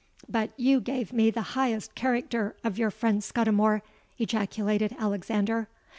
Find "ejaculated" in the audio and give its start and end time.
4.17-4.95